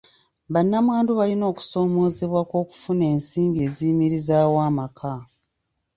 [0.53, 5.13] Bannamwandu balina okusoomoozebwa kw'okufuna ensimbi eziyimirizaawo amaka.